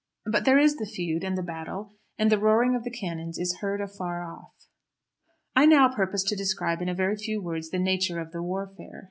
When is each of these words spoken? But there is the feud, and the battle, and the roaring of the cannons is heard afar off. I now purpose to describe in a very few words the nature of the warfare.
But 0.25 0.45
there 0.45 0.57
is 0.57 0.77
the 0.77 0.87
feud, 0.87 1.23
and 1.23 1.37
the 1.37 1.43
battle, 1.43 1.93
and 2.17 2.31
the 2.31 2.39
roaring 2.39 2.73
of 2.75 2.83
the 2.83 2.89
cannons 2.89 3.37
is 3.37 3.59
heard 3.59 3.79
afar 3.81 4.23
off. 4.23 4.51
I 5.55 5.67
now 5.67 5.93
purpose 5.93 6.23
to 6.23 6.35
describe 6.35 6.81
in 6.81 6.89
a 6.89 6.95
very 6.95 7.15
few 7.17 7.39
words 7.39 7.69
the 7.69 7.77
nature 7.77 8.19
of 8.19 8.31
the 8.31 8.41
warfare. 8.41 8.99